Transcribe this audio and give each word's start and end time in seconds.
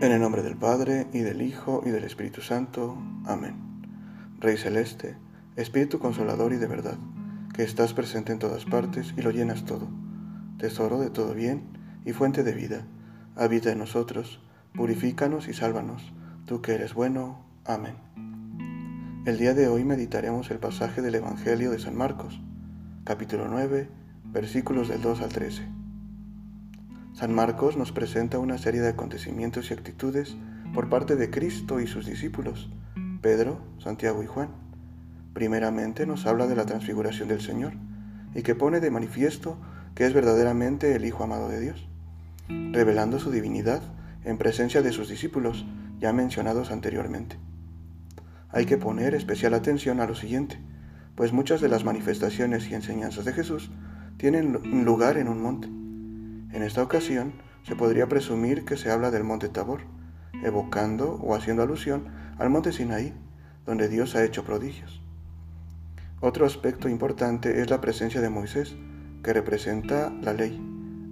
En 0.00 0.12
el 0.12 0.20
nombre 0.22 0.42
del 0.42 0.56
Padre, 0.56 1.08
y 1.12 1.18
del 1.18 1.42
Hijo, 1.42 1.82
y 1.84 1.90
del 1.90 2.04
Espíritu 2.04 2.40
Santo. 2.40 2.96
Amén. 3.26 3.54
Rey 4.38 4.56
Celeste, 4.56 5.14
Espíritu 5.56 5.98
Consolador 5.98 6.54
y 6.54 6.56
de 6.56 6.66
verdad, 6.66 6.96
que 7.52 7.64
estás 7.64 7.92
presente 7.92 8.32
en 8.32 8.38
todas 8.38 8.64
partes 8.64 9.12
y 9.18 9.20
lo 9.20 9.30
llenas 9.30 9.66
todo, 9.66 9.88
tesoro 10.56 10.98
de 11.00 11.10
todo 11.10 11.34
bien 11.34 11.64
y 12.06 12.14
fuente 12.14 12.42
de 12.44 12.54
vida, 12.54 12.86
habita 13.36 13.72
en 13.72 13.78
nosotros, 13.78 14.40
purifícanos 14.72 15.48
y 15.48 15.52
sálvanos, 15.52 16.14
tú 16.46 16.62
que 16.62 16.72
eres 16.72 16.94
bueno. 16.94 17.44
Amén. 17.66 17.96
El 19.26 19.36
día 19.36 19.52
de 19.52 19.68
hoy 19.68 19.84
meditaremos 19.84 20.50
el 20.50 20.60
pasaje 20.60 21.02
del 21.02 21.16
Evangelio 21.16 21.70
de 21.70 21.78
San 21.78 21.94
Marcos, 21.94 22.40
capítulo 23.04 23.48
9, 23.48 23.90
versículos 24.32 24.88
del 24.88 25.02
2 25.02 25.20
al 25.20 25.28
13. 25.28 25.79
San 27.12 27.34
Marcos 27.34 27.76
nos 27.76 27.92
presenta 27.92 28.38
una 28.38 28.56
serie 28.56 28.80
de 28.80 28.88
acontecimientos 28.88 29.70
y 29.70 29.74
actitudes 29.74 30.36
por 30.72 30.88
parte 30.88 31.16
de 31.16 31.28
Cristo 31.28 31.80
y 31.80 31.86
sus 31.86 32.06
discípulos, 32.06 32.70
Pedro, 33.20 33.58
Santiago 33.78 34.22
y 34.22 34.26
Juan. 34.26 34.48
Primeramente 35.34 36.06
nos 36.06 36.26
habla 36.26 36.46
de 36.46 36.54
la 36.54 36.66
transfiguración 36.66 37.28
del 37.28 37.40
Señor 37.40 37.72
y 38.34 38.42
que 38.42 38.54
pone 38.54 38.80
de 38.80 38.90
manifiesto 38.90 39.58
que 39.94 40.06
es 40.06 40.14
verdaderamente 40.14 40.94
el 40.94 41.04
Hijo 41.04 41.24
amado 41.24 41.48
de 41.48 41.60
Dios, 41.60 41.88
revelando 42.48 43.18
su 43.18 43.30
divinidad 43.30 43.82
en 44.24 44.38
presencia 44.38 44.80
de 44.80 44.92
sus 44.92 45.08
discípulos 45.08 45.66
ya 45.98 46.12
mencionados 46.12 46.70
anteriormente. 46.70 47.38
Hay 48.50 48.66
que 48.66 48.78
poner 48.78 49.14
especial 49.14 49.54
atención 49.54 50.00
a 50.00 50.06
lo 50.06 50.14
siguiente, 50.14 50.58
pues 51.16 51.32
muchas 51.32 51.60
de 51.60 51.68
las 51.68 51.84
manifestaciones 51.84 52.70
y 52.70 52.74
enseñanzas 52.74 53.24
de 53.24 53.32
Jesús 53.32 53.70
tienen 54.16 54.52
lugar 54.84 55.18
en 55.18 55.28
un 55.28 55.42
monte 55.42 55.79
en 56.52 56.62
esta 56.62 56.82
ocasión, 56.82 57.32
se 57.62 57.76
podría 57.76 58.08
presumir 58.08 58.64
que 58.64 58.76
se 58.76 58.90
habla 58.90 59.10
del 59.10 59.24
monte 59.24 59.48
Tabor, 59.48 59.82
evocando 60.42 61.14
o 61.22 61.34
haciendo 61.34 61.62
alusión 61.62 62.08
al 62.38 62.50
monte 62.50 62.72
Sinaí, 62.72 63.14
donde 63.66 63.88
Dios 63.88 64.16
ha 64.16 64.24
hecho 64.24 64.44
prodigios. 64.44 65.02
Otro 66.20 66.46
aspecto 66.46 66.88
importante 66.88 67.60
es 67.60 67.70
la 67.70 67.80
presencia 67.80 68.20
de 68.20 68.30
Moisés, 68.30 68.76
que 69.22 69.32
representa 69.32 70.10
la 70.22 70.32
ley, 70.32 70.60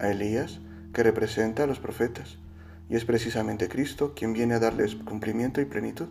a 0.00 0.08
Elías, 0.08 0.60
que 0.92 1.02
representa 1.02 1.64
a 1.64 1.66
los 1.66 1.80
profetas, 1.80 2.38
y 2.88 2.96
es 2.96 3.04
precisamente 3.04 3.68
Cristo 3.68 4.12
quien 4.14 4.32
viene 4.32 4.54
a 4.54 4.60
darles 4.60 4.96
cumplimiento 4.96 5.60
y 5.60 5.64
plenitud. 5.64 6.08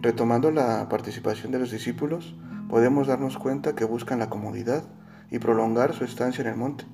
Retomando 0.00 0.50
la 0.50 0.88
participación 0.88 1.50
de 1.50 1.58
los 1.58 1.70
discípulos, 1.70 2.36
podemos 2.68 3.06
darnos 3.06 3.38
cuenta 3.38 3.74
que 3.74 3.84
buscan 3.84 4.18
la 4.18 4.28
comodidad, 4.28 4.84
y 5.30 5.38
prolongar 5.38 5.92
su 5.94 6.04
estancia 6.04 6.42
en 6.42 6.48
el 6.48 6.56
monte, 6.56 6.84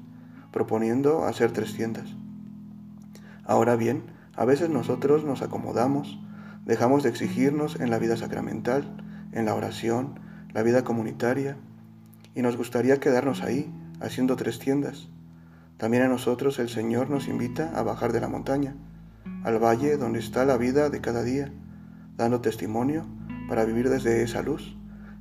proponiendo 0.52 1.24
hacer 1.24 1.52
tres 1.52 1.74
tiendas. 1.74 2.16
Ahora 3.44 3.76
bien, 3.76 4.04
a 4.36 4.44
veces 4.44 4.70
nosotros 4.70 5.24
nos 5.24 5.42
acomodamos, 5.42 6.18
dejamos 6.64 7.02
de 7.02 7.10
exigirnos 7.10 7.80
en 7.80 7.90
la 7.90 7.98
vida 7.98 8.16
sacramental, 8.16 8.96
en 9.32 9.44
la 9.44 9.54
oración, 9.54 10.20
la 10.52 10.62
vida 10.62 10.84
comunitaria, 10.84 11.56
y 12.34 12.42
nos 12.42 12.56
gustaría 12.56 13.00
quedarnos 13.00 13.42
ahí, 13.42 13.72
haciendo 14.00 14.36
tres 14.36 14.58
tiendas. 14.58 15.08
También 15.76 16.02
a 16.02 16.08
nosotros 16.08 16.58
el 16.58 16.68
Señor 16.68 17.10
nos 17.10 17.28
invita 17.28 17.72
a 17.74 17.82
bajar 17.82 18.12
de 18.12 18.20
la 18.20 18.28
montaña, 18.28 18.76
al 19.44 19.58
valle 19.58 19.96
donde 19.96 20.18
está 20.18 20.44
la 20.44 20.56
vida 20.56 20.90
de 20.90 21.00
cada 21.00 21.22
día, 21.22 21.52
dando 22.16 22.40
testimonio 22.40 23.06
para 23.48 23.64
vivir 23.64 23.88
desde 23.88 24.22
esa 24.22 24.42
luz 24.42 24.76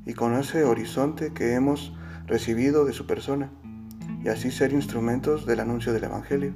y 0.05 0.13
con 0.13 0.33
ese 0.33 0.63
horizonte 0.63 1.33
que 1.33 1.53
hemos 1.53 1.93
recibido 2.29 2.85
de 2.85 2.93
su 2.93 3.07
persona 3.07 3.49
y 4.23 4.29
así 4.29 4.51
ser 4.51 4.71
instrumentos 4.71 5.47
del 5.47 5.59
anuncio 5.59 5.93
del 5.93 6.03
Evangelio. 6.03 6.53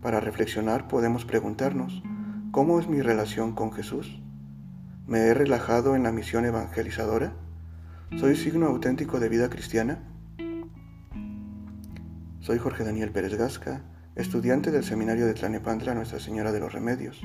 Para 0.00 0.18
reflexionar 0.18 0.88
podemos 0.88 1.26
preguntarnos, 1.26 2.02
¿cómo 2.52 2.80
es 2.80 2.88
mi 2.88 3.02
relación 3.02 3.52
con 3.52 3.70
Jesús? 3.70 4.18
¿Me 5.06 5.18
he 5.18 5.34
relajado 5.34 5.94
en 5.94 6.04
la 6.04 6.10
misión 6.10 6.46
evangelizadora? 6.46 7.34
¿Soy 8.18 8.34
signo 8.34 8.66
auténtico 8.66 9.20
de 9.20 9.28
vida 9.28 9.50
cristiana? 9.50 10.02
Soy 12.40 12.58
Jorge 12.58 12.82
Daniel 12.82 13.10
Pérez 13.10 13.34
Gasca, 13.34 13.82
estudiante 14.14 14.70
del 14.70 14.84
Seminario 14.84 15.26
de 15.26 15.34
Tlanepantla 15.34 15.94
Nuestra 15.94 16.18
Señora 16.18 16.52
de 16.52 16.60
los 16.60 16.72
Remedios, 16.72 17.20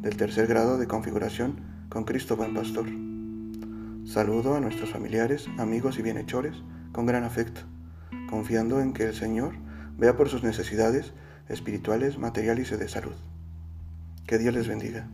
del 0.00 0.16
tercer 0.16 0.46
grado 0.46 0.78
de 0.78 0.86
configuración 0.86 1.60
con 1.90 2.04
Cristo 2.04 2.36
Buen 2.36 2.54
Pastor. 2.54 3.11
Saludo 4.04 4.56
a 4.56 4.60
nuestros 4.60 4.90
familiares, 4.90 5.46
amigos 5.58 5.96
y 5.96 6.02
bienhechores 6.02 6.56
con 6.90 7.06
gran 7.06 7.22
afecto, 7.22 7.60
confiando 8.28 8.80
en 8.80 8.92
que 8.92 9.04
el 9.04 9.14
Señor 9.14 9.54
vea 9.96 10.16
por 10.16 10.28
sus 10.28 10.42
necesidades 10.42 11.14
espirituales, 11.48 12.18
materiales 12.18 12.72
y 12.72 12.76
de 12.76 12.88
salud. 12.88 13.14
Que 14.26 14.38
Dios 14.38 14.54
les 14.54 14.66
bendiga. 14.66 15.08